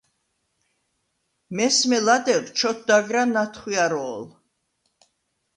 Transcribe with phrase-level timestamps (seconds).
[1.55, 4.25] მესმე ლადეღ ჩოთდაგრა ნათხვიარო̄ლ.